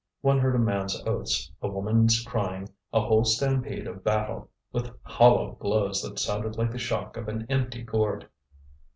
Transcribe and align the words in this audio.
One 0.21 0.39
heard 0.39 0.55
a 0.55 0.57
man's 0.57 0.99
oaths, 1.05 1.51
a 1.61 1.67
woman's 1.67 2.23
crying, 2.23 2.69
a 2.91 3.01
whole 3.01 3.23
stampede 3.23 3.85
of 3.85 4.03
battle, 4.03 4.49
with 4.73 4.89
hollow 5.03 5.51
blows 5.61 6.01
that 6.01 6.17
sounded 6.17 6.57
like 6.57 6.71
the 6.71 6.79
shock 6.79 7.17
of 7.17 7.27
an 7.27 7.45
empty 7.51 7.83
gourd. 7.83 8.27